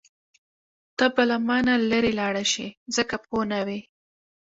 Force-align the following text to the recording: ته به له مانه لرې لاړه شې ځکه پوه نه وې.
ته 0.97 1.05
به 1.13 1.23
له 1.29 1.37
مانه 1.47 1.73
لرې 1.91 2.11
لاړه 2.19 2.43
شې 2.51 2.67
ځکه 2.95 3.15
پوه 3.25 3.43
نه 3.51 3.59
وې. 3.67 3.79